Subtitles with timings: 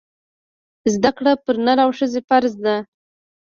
[0.93, 2.75] زده کړه پر نر او ښځي فرځ ده